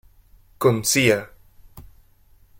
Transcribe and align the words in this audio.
Con 0.61 0.83
Cía. 0.83 1.19